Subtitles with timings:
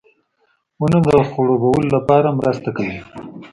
[0.79, 2.97] •ونه د خړوبولو لپاره مرسته کوي.